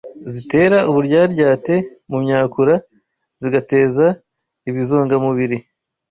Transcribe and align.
Zitera 0.33 0.77
uburyaryate 0.89 1.75
mu 2.11 2.17
myakura, 2.23 2.75
zigateza 3.41 4.05
ibizongamubiri 4.69 5.57